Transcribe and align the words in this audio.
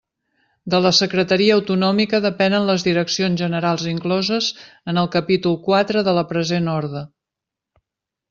De 0.73 0.77
la 0.85 0.91
Secretaria 0.99 1.57
Autonòmica 1.57 2.21
depenen 2.23 2.65
les 2.69 2.85
direccions 2.87 3.43
generals 3.43 3.85
incloses 3.93 4.49
en 4.93 5.01
el 5.03 5.09
capítol 5.19 5.57
quatre 5.69 6.03
de 6.09 6.19
la 6.21 6.27
present 6.35 6.73
orde. 6.77 7.05